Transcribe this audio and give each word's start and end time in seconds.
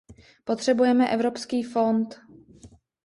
Potřebujeme 0.43 1.07
evropský 1.09 1.63
fond. 1.63 2.19